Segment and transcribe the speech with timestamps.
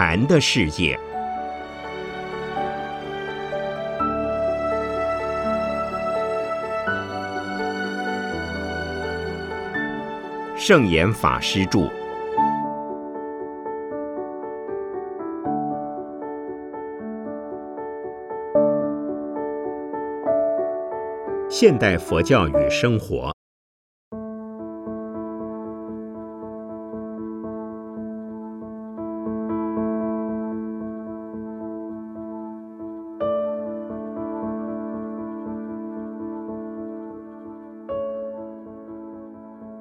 [0.00, 0.96] 禅的世界。
[10.56, 11.90] 圣严法师著。
[21.50, 23.37] 现代佛教与生活。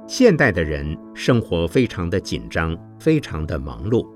[0.08, 4.08] 现代的人生活非常的紧张，非常的忙碌，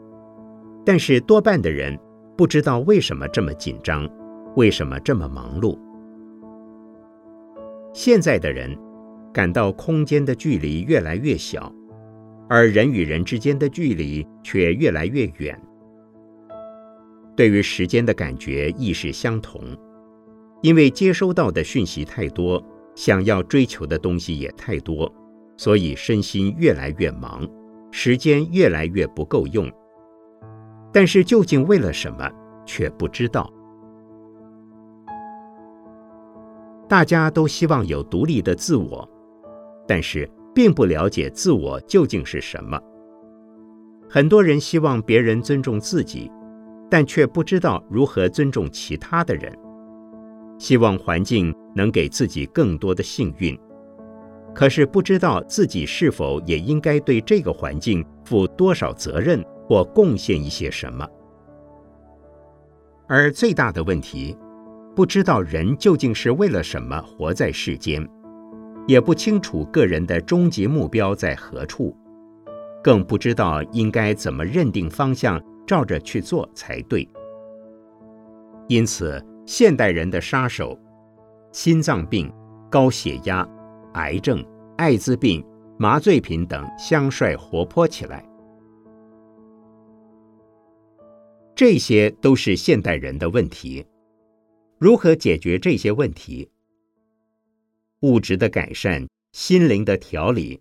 [0.85, 1.99] 但是多半的人
[2.37, 4.09] 不知道为什么这么紧张，
[4.55, 5.77] 为什么这么忙碌。
[7.93, 8.73] 现在的人
[9.33, 11.69] 感到空间的距离越来越小，
[12.47, 15.61] 而人与人之间的距离却越来越远。
[17.35, 19.61] 对于时间的感觉亦是相同，
[20.61, 22.63] 因为接收到的讯息太多，
[22.95, 25.13] 想要追求的东西也太多。
[25.61, 27.47] 所以身心越来越忙，
[27.91, 29.71] 时间越来越不够用。
[30.91, 32.27] 但是究竟为了什么，
[32.65, 33.47] 却不知道。
[36.89, 39.07] 大家都希望有独立的自我，
[39.87, 42.81] 但是并不了解自我究竟是什么。
[44.09, 46.31] 很多人希望别人尊重自己，
[46.89, 49.55] 但却不知道如何尊重其他的人。
[50.57, 53.55] 希望环境能给自己更多的幸运。
[54.53, 61.07] 可是不知道自己是否也应该对这个环境负多少责任或贡献一些什么。
[63.07, 64.37] 而最大的问题，
[64.95, 68.07] 不知道人究竟是为了什么活在世间，
[68.87, 71.95] 也不清楚个人的终极目标在何处，
[72.83, 77.07] 更不知道应该怎么认定方向，照着去做才对。
[78.67, 80.77] 因此，现代人的杀手——
[81.51, 82.31] 心脏病、
[82.69, 83.47] 高血压。
[83.93, 84.45] 癌症、
[84.77, 85.45] 艾滋病、
[85.77, 88.25] 麻醉品等相率活泼起来，
[91.55, 93.85] 这些都是现代人的问题。
[94.77, 96.49] 如何解决这些问题？
[97.99, 100.59] 物质的改善、心灵的调理，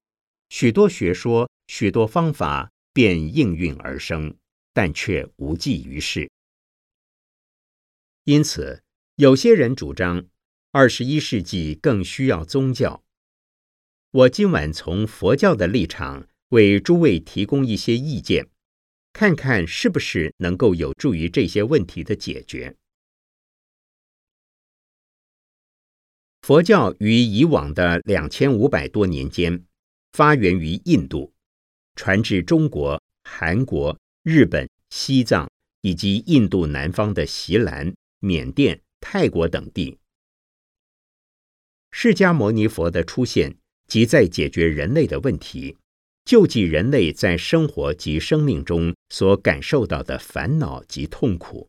[0.50, 4.34] 许多学说、许多方法便应运而生，
[4.74, 6.30] 但却无济于事。
[8.24, 8.82] 因此，
[9.16, 10.26] 有些人主张，
[10.72, 13.02] 二十一世纪更需要宗教。
[14.12, 18.48] 我今晚从佛教的立场为诸位提供一些意见，
[19.12, 22.74] 看看是不是能够有助于这些问题的解决。
[26.42, 29.64] 佛教于以往的两千五百多年间，
[30.10, 31.32] 发源于印度，
[31.94, 35.48] 传至中国、韩国、日本、西藏
[35.82, 40.00] 以及印度南方的锡兰、缅甸、泰国等地。
[41.92, 43.59] 释迦牟尼佛的出现。
[43.90, 45.76] 即在解决人类的问题，
[46.24, 51.68] 救济人类在生活及生命中所感受到的烦恼及痛苦。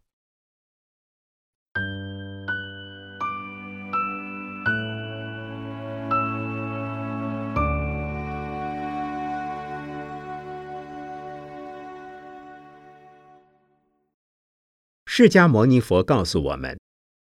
[15.07, 16.79] 释迦牟尼佛告诉我们，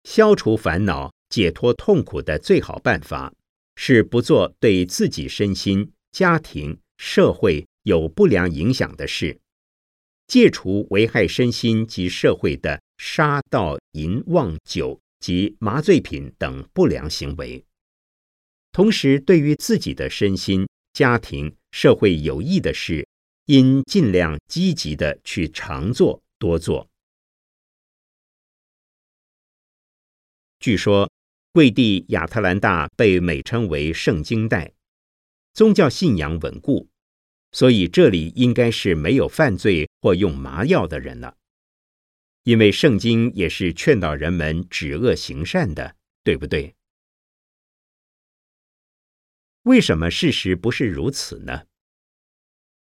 [0.06, 3.34] 消除烦恼、解脱痛苦的最好办法。
[3.80, 9.40] 是不做对自己身心、家庭、社会有不良影响的事，
[10.26, 17.64] 戒除危害身心及社会的杀盗淫妄酒及麻醉品等不良行为。
[18.72, 23.08] 同时，对于自己的身心、家庭、社会有益的事，
[23.46, 26.90] 应尽量积极的去常做、多做。
[30.60, 31.08] 据说。
[31.52, 34.74] 贵地亚特兰大被美称为圣经带，
[35.54, 36.88] 宗教信仰稳固，
[37.52, 41.36] 所以这里应该是没有犯罪或用麻药的人了。
[42.44, 46.76] 因为圣经也是劝导人们止恶行善的，对不对？
[49.64, 51.64] 为什么事实不是如此呢？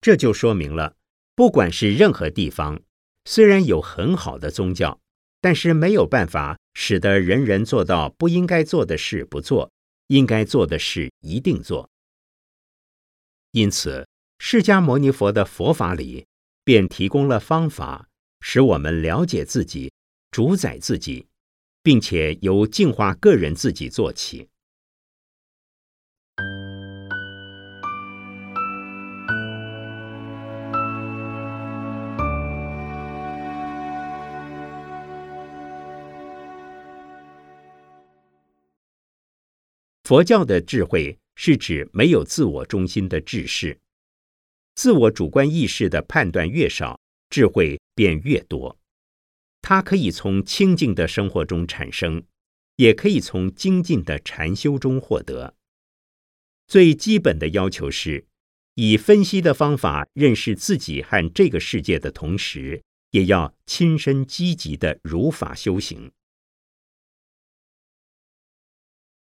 [0.02, 0.98] 这就说明了，
[1.36, 2.82] 不管是任何地方，
[3.26, 5.00] 虽然有很好的宗教。
[5.44, 9.72] 但是没有办法使得人人做到不应该做的事不做，
[10.08, 11.90] 应该做的事一定做。
[13.52, 14.08] 因此，
[14.40, 16.26] 释迦牟尼佛的佛法里
[16.64, 18.10] 便提供了方法，
[18.42, 19.94] 使我们了解自己、
[20.32, 21.28] 主宰自己，
[21.84, 24.50] 并且由净化个人自己做起。
[40.14, 43.80] 佛教的智慧是指没有自我中心的智识，
[44.76, 47.00] 自我主观意识的判断越少，
[47.32, 48.78] 智慧便越多。
[49.64, 52.22] 它可以从清净的生活中产生，
[52.76, 55.56] 也可以从精进的禅修中获得。
[56.68, 58.28] 最基本的要求是，
[58.76, 66.12] 以分析的方法认识自己和这个世界的同时，也要亲身积极的如法修行。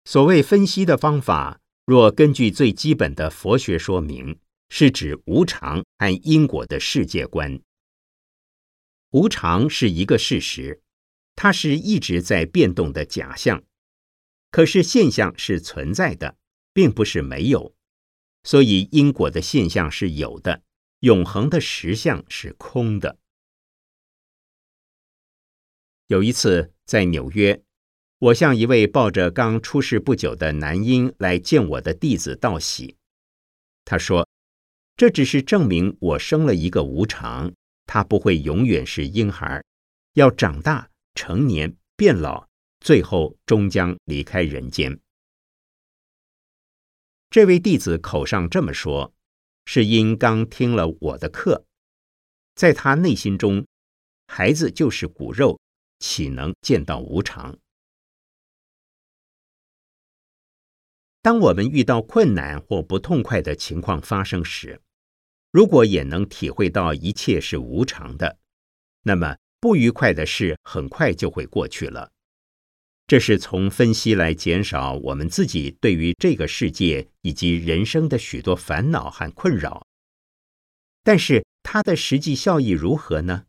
[0.05, 7.61] 所谓分析的方法，若根据最基本的佛学说明，是指无常和因果的世界观。
[9.11, 10.83] 无常是一个事实，
[11.35, 13.65] 它是一直在变动的假象。
[14.51, 16.37] 可是现象是存在的，
[16.75, 17.75] 并不是没有，
[18.43, 20.63] 所以因果的现象是有的，
[21.01, 23.19] 永恒的实相是空的。
[26.09, 27.64] 有一次在纽约，
[28.25, 32.97] 我向一位抱着刚出世不久的男婴来见我的弟子道喜，
[33.85, 34.27] 他说
[34.97, 37.53] ：“这只是证明我生了一个无常。”
[37.85, 39.63] 他不会永远是婴孩，
[40.15, 42.49] 要长大、成年、变老，
[42.81, 44.99] 最后终将离开人间。
[47.29, 49.13] 这位弟子口上这么说，
[49.67, 51.67] 是因刚听了我的课，
[52.55, 53.67] 在他内心中，
[54.29, 55.61] 孩子就是骨肉，
[55.99, 57.59] 岂能见到无常？
[61.25, 64.83] 当我们遇到困难或不痛快的情况发生时，
[65.51, 68.37] 如果也能体会到一切是无常的，
[69.05, 72.13] 那么不愉快的事很快就会过去了。
[73.07, 79.87] 这是从分析来减少我们自己对于这个世界以及人生的许多烦恼和困扰。
[81.03, 83.47] 但是它的实际效益如何呢？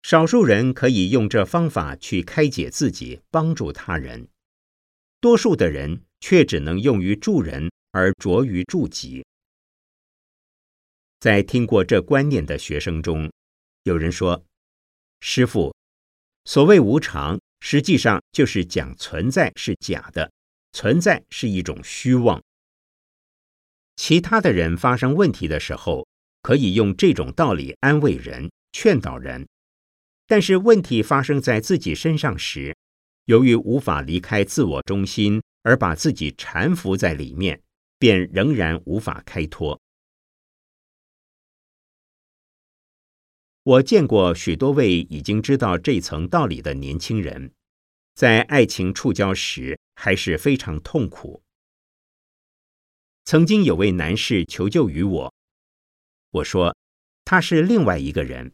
[0.00, 4.28] 少数人可以用这方法去开解自己，帮助他人；
[5.24, 9.24] 多数的人却只能用于助人而着于助己。
[11.18, 13.32] 在听过这观念的学生中，
[13.84, 14.44] 有人说
[15.20, 15.74] ：“师傅，
[16.44, 20.30] 所谓无常，实际上就是讲存在是假的，
[20.74, 22.42] 存在是一种虚妄。”
[23.96, 26.06] 其他的人发生问题的时候，
[26.42, 29.46] 可以用这种道理安慰人、劝导人；
[30.26, 32.76] 但是问题发生在自己身上时，
[33.26, 37.62] 由于无法离开自我中心，而把自己缠缚在里面，
[37.98, 39.80] 便仍然无法开脱。
[43.62, 47.54] 我见过许多位已经知道这层道理的年轻人，
[48.14, 51.42] 在爱情触礁时还是非常痛苦。
[53.24, 55.34] 曾经有位男士求救于我，
[56.30, 56.76] 我说
[57.24, 58.52] 他是另外一个人，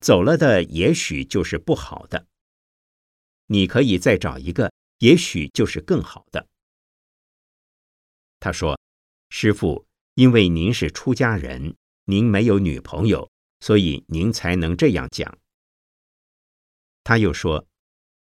[0.00, 2.26] 走了的也许就是不好的，
[3.48, 6.46] 你可以再找一个，也许就是更好的。
[8.40, 8.80] 他说
[9.28, 9.84] ：“师傅，
[10.14, 11.74] 因为您是出家人，
[12.04, 13.28] 您没有女朋友。”
[13.60, 15.36] 所以您才能这样讲。
[17.02, 17.66] 他又说：“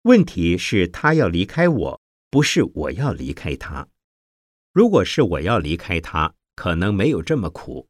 [0.03, 3.87] 问题是，他要离开我，不是我要离开他。
[4.73, 7.89] 如果是我要离开他，可能没有这么苦。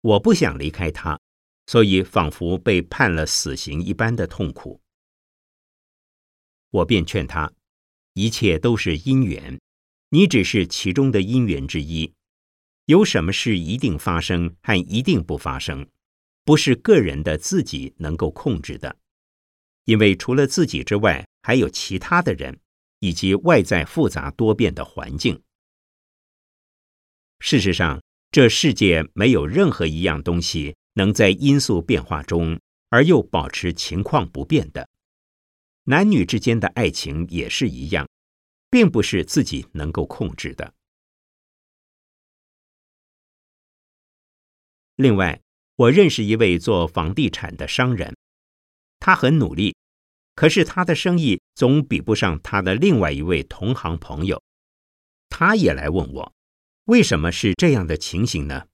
[0.00, 1.20] 我不想离开他，
[1.66, 4.80] 所以仿佛被判了死刑一般的痛苦。”
[6.70, 7.52] 我便劝他
[8.14, 9.60] ：“一切都是因缘，
[10.10, 12.12] 你只是其中的因缘之一。
[12.86, 15.86] 有什么事一定发生和一定不发生？”
[16.42, 18.96] 不是个人的自己能够控制的，
[19.84, 22.58] 因为除了自己之外，还有其他的人
[22.98, 25.40] 以及外在复杂多变的环境。
[27.38, 32.58] 事实上，这世界没有任何一样东西能在因素变化中
[32.88, 34.88] 而又保持情况不变的。
[35.84, 38.08] 男女之间的爱情也是一样，
[38.70, 40.74] 并不是自己能够控制的。
[44.96, 45.40] 另外。
[45.76, 48.14] 我认识一位做房地产的商人，
[48.98, 49.74] 他很努力，
[50.34, 54.42] 可是他的生意总比不上他的另外一位同行朋友。
[55.30, 56.34] 他也来问我，
[56.84, 58.66] 为什么是这样的情形呢？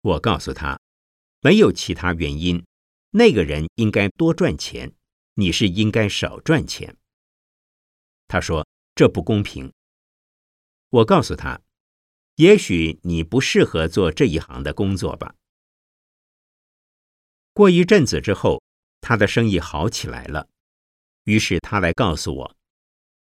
[0.00, 0.80] 我告诉他，
[1.42, 2.64] 没有其他原因，
[3.10, 4.94] 那个人应该多赚钱，
[5.34, 6.96] 你是应该少赚钱。
[8.28, 9.72] 他说这不公平。
[10.90, 11.60] 我告诉他，
[12.36, 15.34] 也许你不适合做这一行的工作吧。
[17.54, 18.62] 过一阵子之后，
[19.00, 20.48] 他的生意好起来了。
[21.24, 22.56] 于是他来告诉我：“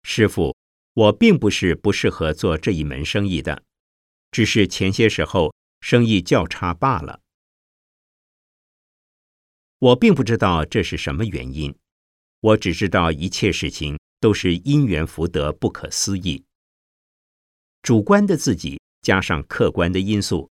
[0.03, 0.57] 师傅，
[0.93, 3.63] 我并不是不适合做这一门生意的，
[4.31, 7.21] 只是前些时候生意较差罢了。
[9.79, 11.77] 我并不知道这是什么原因，
[12.41, 16.45] 我只知道一切事情都是因缘福德不可思议。
[17.83, 20.51] 主观的自己加上客观的因素，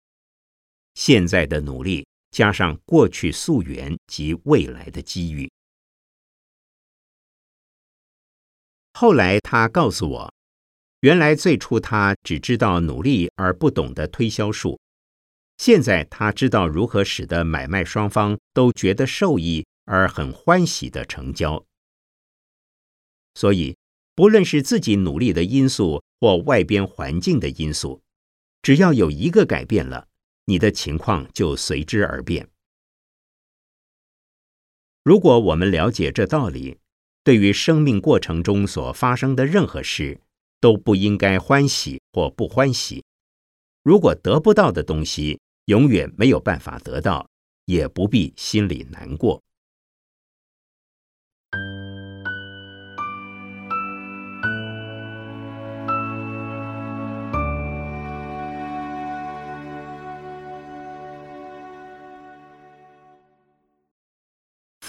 [0.95, 5.51] 现在的努力加上过去溯源及未来的机遇。
[8.93, 10.35] 后来他告诉我，
[11.01, 14.79] 原来最初他只知道努力而不懂得推销术，
[15.57, 21.65] 现在他知道如何使得买卖双方都觉得受益而很欢喜的成交。
[23.35, 23.77] 所以，
[24.15, 28.01] 不论是自己努力的因素或外边环境的因素，
[28.63, 30.07] 只要有一个改变了，
[30.45, 32.49] 你的情况就随之而变。
[35.03, 36.79] 如果我们了解这道理，
[37.25, 40.21] 对于生命过程中所发生的任何事，
[40.61, 43.03] 都不应该欢喜或不欢喜。
[43.83, 47.29] 如果得不到的东西永远没有办法得到，
[47.65, 49.43] 也不必心里难过。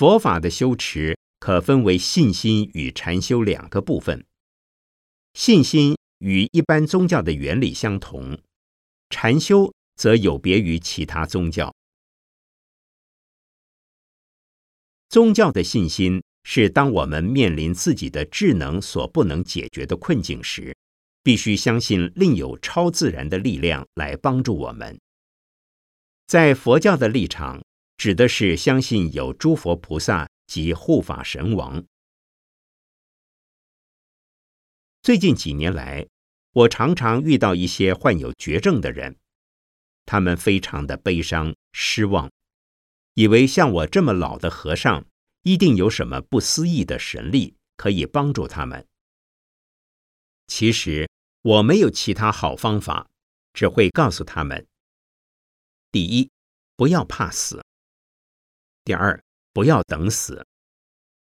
[0.04, 4.26] 佛法的修持可分为信心与禅修两个部分。
[5.34, 8.38] 信心与一般宗教的原理相同，
[9.10, 11.74] 禅修则有别于其他宗教。
[15.08, 20.76] 宗教的信心是当我们面临自己的智能所不能解决的困境时，
[21.24, 25.00] 必须相信另有超自然的力量来帮助我们。
[26.28, 27.63] 在佛教的立场。
[28.04, 31.86] 指的是相信有诸佛菩萨及护法神王。
[35.02, 36.06] 最近几年来，
[36.52, 39.18] 我常常遇到一些患有绝症的人，
[40.06, 42.30] 他们非常的悲伤失望，
[43.14, 45.06] 以为像我这么老的和尚，
[45.44, 48.86] 一定有什么不思议的神力可以帮助他们。
[50.48, 51.10] 其实
[51.42, 53.10] 我没有其他好方法，
[53.54, 54.68] 只会告诉他们：
[55.90, 56.30] 第一，
[56.76, 57.64] 不要怕死。
[58.86, 59.24] 第二，
[59.54, 60.46] 不要等死，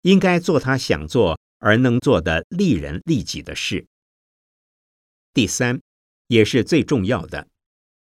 [0.02, 3.88] 应该做他想做而能做的利人利己的事。
[5.34, 5.82] 第三，
[6.28, 7.48] 也是最重要的，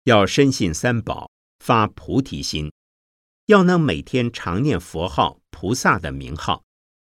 [0.03, 2.71] 要深信三宝，发菩提心，
[3.45, 6.63] 要能每天常念佛号、菩萨的名号，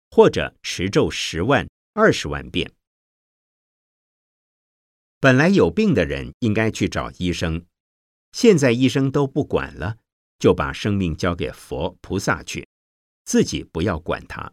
[0.09, 2.71] 或者持咒十万、二十万遍。
[5.19, 7.65] 本来有病的人应该去找医生，
[8.31, 9.97] 现在医生都不管了。
[10.41, 12.67] 就把生命交给佛菩萨去，
[13.25, 14.51] 自己不要管他。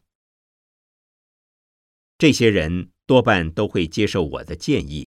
[2.19, 5.09] 这些人多半都会接受我的建议，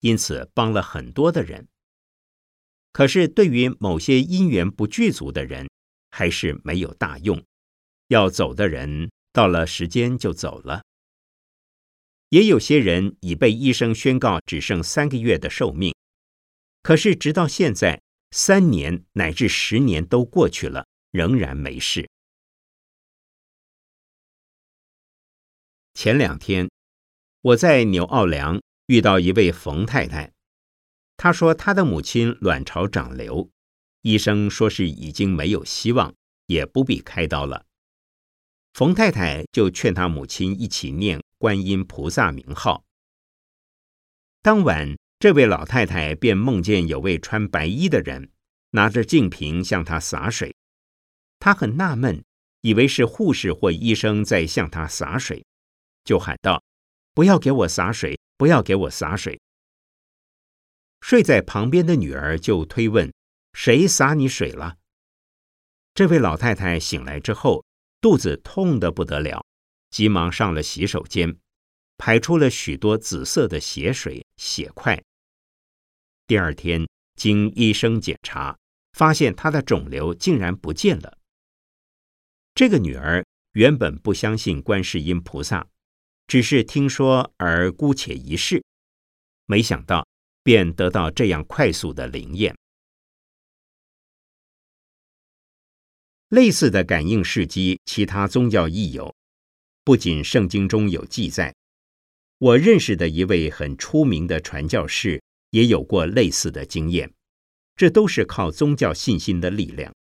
[0.00, 1.66] 因此帮了很多的人。
[2.92, 5.66] 可是对于某些因缘不具足的人，
[6.10, 7.42] 还是没有大用。
[8.08, 10.82] 要走的人到了时间就走了。
[12.28, 15.94] 也有些人已被医生宣告只剩三个月的寿命，
[16.82, 18.02] 可是直到现在。
[18.30, 22.08] 三年乃至十年都过去了，仍然没事。
[25.94, 26.68] 前两天，
[27.40, 30.30] 我在纽奥良遇到一位冯太太，
[31.16, 33.48] 她说她的母亲卵巢长瘤，
[34.02, 36.14] 医生说是已经没有希望，
[36.46, 37.64] 也不必开刀了。
[38.74, 42.84] 冯太太就劝她母亲一起念观音菩萨名号。
[44.42, 44.97] 当晚。
[45.20, 48.30] 这位老太太便梦见有位穿白衣的人
[48.70, 50.54] 拿着净瓶向她洒水，
[51.40, 52.22] 她很纳闷，
[52.60, 55.44] 以为是护士或医生在向她洒水，
[56.04, 56.62] 就喊道
[57.14, 59.40] ：“不要给我洒水，不要给我洒水！”
[61.02, 63.12] 睡在旁边的女儿就推问
[63.54, 64.76] ：“谁洒你水了？”
[65.94, 67.64] 这位老太太醒来之后，
[68.00, 69.44] 肚子痛得不得了，
[69.90, 71.36] 急忙上了洗手间，
[71.96, 75.02] 排出了许多紫色的血水血块。
[76.28, 78.54] 第二天，经医生检查，
[78.92, 81.16] 发现她的肿瘤竟然不见了。
[82.54, 85.66] 这个女儿原本不相信观世音菩萨，
[86.26, 88.62] 只是听说而姑且一试，
[89.46, 90.06] 没想到
[90.42, 92.54] 便得到这样快速的灵验。
[96.28, 99.14] 类似的感应事迹，其他宗教亦有，
[99.82, 101.54] 不仅圣经中有记载，
[102.36, 105.22] 我认识的一位很出名的传教士。
[105.50, 107.12] 也有过类似的经验，
[107.76, 109.94] 这都是靠宗教信心的力量。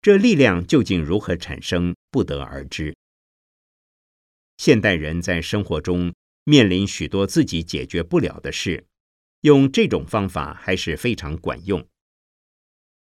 [0.00, 2.94] 这力量究竟如何产生，不得而知。
[4.58, 8.86] 现代人在生活中面临许多自己解决不了的事，
[9.40, 11.86] 用这种方法还是非常管用。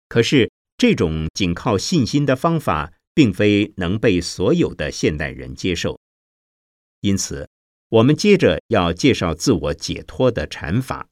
[0.09, 5.99] 可是，这种仅靠信心的方法，并非能被所有的现代人接受，
[7.01, 7.49] 因此。
[7.93, 11.11] 我们接着要介绍自我解脱的禅法。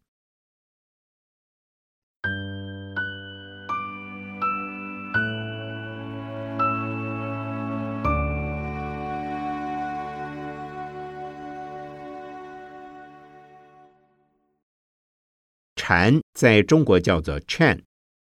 [15.77, 17.83] 禅在中国叫做 Chan，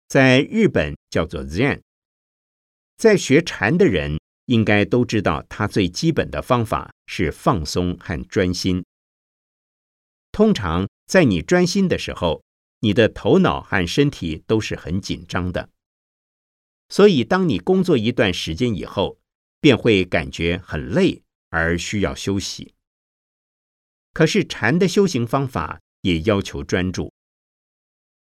[0.10, 1.80] 在日本叫做 Zen。
[2.98, 8.84] 在学禅的人应该都知道，它最基本的方法是放松和专心。
[10.32, 12.44] 通常在你专心的时候，
[12.80, 15.70] 你的头脑和身体都是很紧张的，
[16.90, 19.18] 所以当你工作一段时间以后，
[19.62, 22.74] 便会感觉很累而需要休息。
[24.12, 27.12] 可是禅的修行方法也要求专注。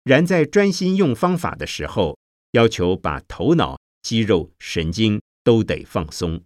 [0.04, 2.18] 然在专心用方法的时候，
[2.52, 6.44] 要求把头脑、肌肉、神经都得放松。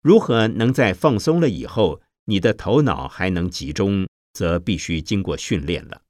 [0.00, 6.02] 如何能在放松了以后，你的头脑还能集中，则必须经过训练了。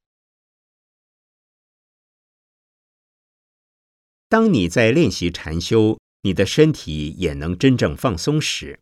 [4.28, 8.80] 当你在练习禅修，你的身体也能真正放松时，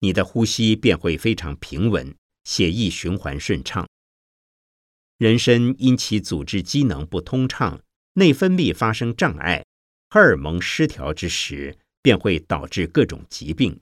[0.00, 3.86] 你的呼吸便会非常平稳，血液循环顺畅。
[5.18, 7.80] 人身因其组织机能不通畅、
[8.14, 9.64] 内分泌发生障碍、
[10.08, 13.80] 荷尔蒙失调之时，便会导致各种疾病。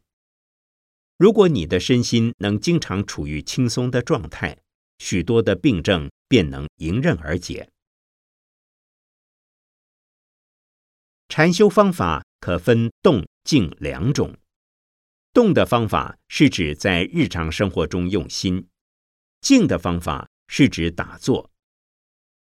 [1.17, 4.59] 如果你的身心能经常处于轻松的状态，
[4.99, 7.69] 许多的病症便能迎刃而解。
[11.29, 14.37] 禅修方法可分动静两种。
[15.33, 18.67] 动的方法是指在日常生活中用心；
[19.41, 20.29] 静的方法。
[20.49, 21.51] 是指打坐，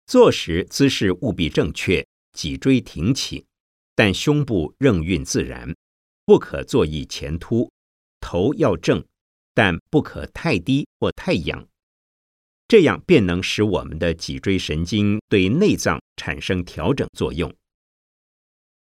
[0.07, 3.45] 坐时姿势务必正确，脊椎挺起，
[3.99, 5.75] 但胸部任运自然，
[6.25, 7.69] 不可坐意前凸，
[8.21, 9.05] 头要正，
[9.55, 11.67] 但不可太低或太仰，
[12.69, 17.53] 这样便能使我们的脊椎神经对内脏产生调整作用。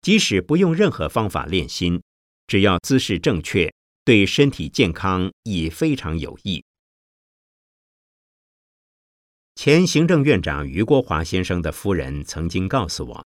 [0.01, 2.03] 即使不用任何方法练心，
[2.45, 3.73] 只要姿势正确，
[4.03, 6.61] 对身体健康亦非常有益。
[9.55, 13.24] 前行政院长余国华先生的夫人曾经告诉我，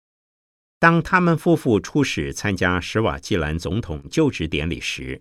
[0.84, 5.18] 当他们夫妇出使参加史瓦济兰总统就职典礼时，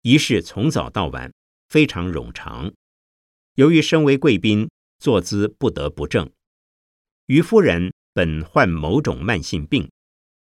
[0.00, 1.30] 仪式从早到晚
[1.68, 2.72] 非常冗长。
[3.56, 6.30] 由于身为贵宾，坐姿不得不正。
[7.26, 9.86] 于夫人本患某种慢性病，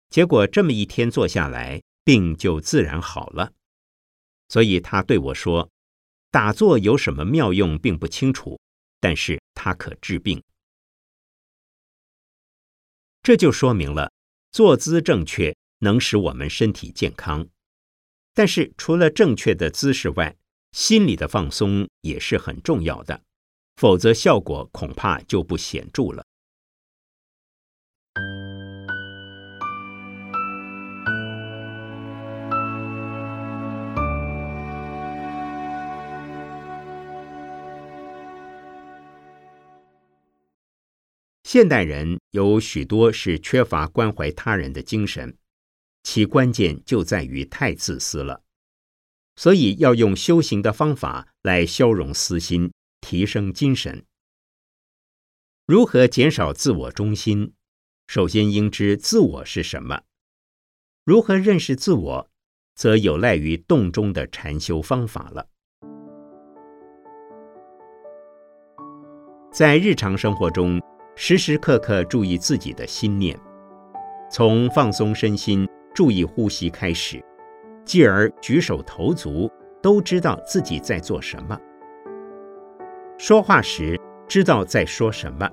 [0.09, 3.53] 结果这么一天坐下来，病就自然好了。
[4.49, 5.69] 所以他对我说
[6.33, 8.59] ：“打坐有什么妙用，并不清楚。”
[8.99, 10.43] 但是它可治病，
[13.25, 14.13] 这就说明了
[14.53, 17.49] 坐姿正确能使我们身体健康。
[18.35, 20.37] 但是除了正确的姿势外，
[20.73, 23.23] 心理的放松也是很重要的，
[23.77, 26.23] 否则效果恐怕就不显著了。
[41.55, 45.39] 现代人有许多是缺乏关怀他人的精神，
[46.03, 48.43] 其关键就在于太自私了。
[49.37, 54.05] 所以要用修行的方法来消融私心，提升精神。
[55.65, 57.53] 如何减少自我中心？
[58.09, 60.03] 首先应知自我是什么。
[61.05, 62.31] 如何认识自我，
[62.75, 65.49] 则有赖于洞中的禅修方法了。
[69.53, 70.83] 在日常生活中。
[71.17, 73.39] 时时刻刻注意自己的心念，
[74.29, 77.25] 从放松身心、注意呼吸开始，
[77.85, 79.49] 继而举手投足
[79.81, 81.57] 都知道自己在做什么。
[83.17, 85.49] 说话时知道在说什么，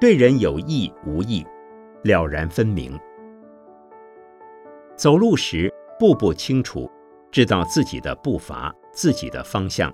[0.00, 1.46] 对人有意无意，
[2.02, 2.98] 了然分明。
[4.96, 6.90] 走路时步步清楚，
[7.30, 9.92] 知道自己的步伐、自己的方向。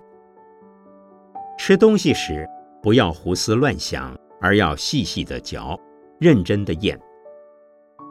[1.59, 2.49] 吃东西时
[2.81, 4.17] 不要胡思乱想。
[4.45, 5.81] 而要细细的嚼，
[6.21, 7.01] 认真的咽，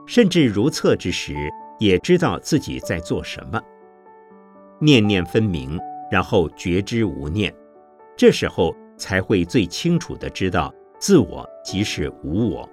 [0.07, 1.35] 甚至如厕之时，
[1.77, 3.61] 也知道自己在做什么，
[4.79, 7.53] 念念分明，然后觉知无念，
[8.17, 12.67] 这时候才会最清楚的知道自我即是无我。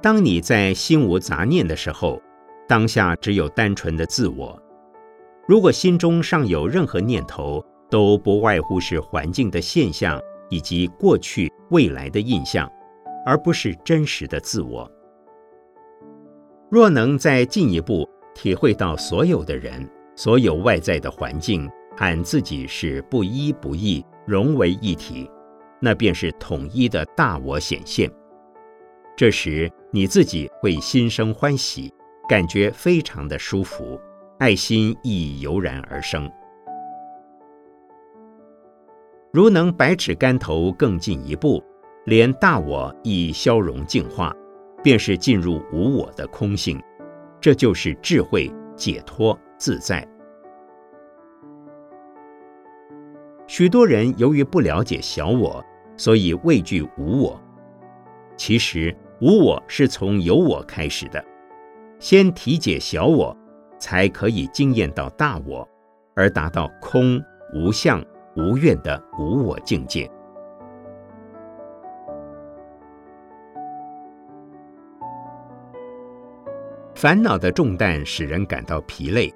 [0.00, 2.18] 当你在心无杂念的时候，
[2.66, 4.58] 当下只有单纯的自我。
[5.46, 12.70] 如果心中尚有任何念头，都不外乎是环境的现象以及过去、未来的印象，
[13.26, 14.90] 而不是真实的自我。
[16.70, 25.28] 若能再进一步体会到所有的人、所有外在的环境和自己是不一不异，融为一体，
[25.80, 28.10] 那便是统一的大我显现。
[29.16, 31.92] 这时你自己会心生欢喜，
[32.28, 34.00] 感觉非常的舒服，
[34.38, 36.30] 爱心亦油然而生。
[39.32, 41.62] 如能百尺竿头更进一步，
[42.06, 44.34] 连大我亦消融净化。
[44.82, 46.82] 便是进入无我的空性，
[47.38, 50.08] 这就是智慧、解脱、自在。
[53.46, 55.62] 许多人由于不了解小我，
[55.98, 57.38] 所以畏惧无我。
[58.38, 61.22] 其实无我是从有我开始的，
[61.98, 63.36] 先体解小我，
[63.78, 65.68] 才可以经验到大我，
[66.16, 68.02] 而达到空、无相、
[68.40, 70.10] 无愿的无我境界。
[76.94, 79.32] 烦恼的重担使人感到疲累，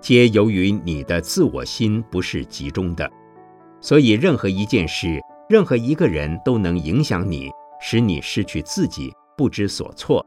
[0.00, 3.10] 皆由于你的自我心不是集中的。
[3.80, 10.24] 所以，任何一件事、任何一个人都能影响你，使你失去自己，不知所措，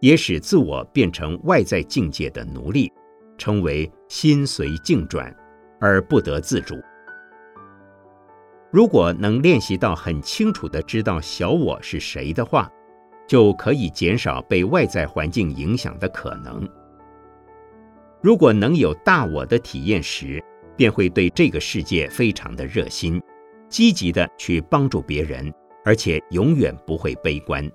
[0.00, 2.92] 也使自我变成外在境界的奴隶，
[3.38, 5.34] 称为心随境转，
[5.80, 6.76] 而不得自主。
[8.72, 12.70] 如果能练习到很清楚的知道小我是谁的话，
[13.28, 16.66] 就可以减少被外在环境影响的可能。
[18.22, 20.42] 如果能有大我的体验时，
[20.74, 23.20] 便会对这个世界非常的热心，
[23.68, 25.52] 积极的去帮助别人，
[25.84, 27.70] 而且永远不会悲观。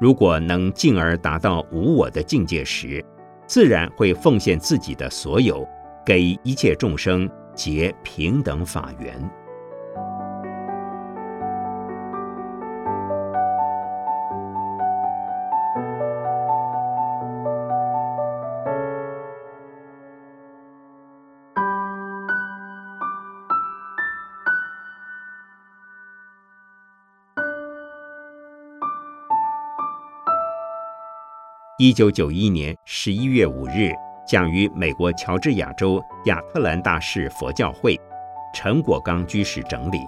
[0.00, 3.04] 如果能进而达到无我的境界时，
[3.48, 5.66] 自然会奉献自己的所有，
[6.06, 9.20] 给一切众生结平等法缘。
[31.80, 33.90] 一九九一年十一月五日，
[34.28, 37.98] 讲于美国乔治亚州亚特兰大市佛教会，
[38.52, 39.98] 陈果刚居士整理。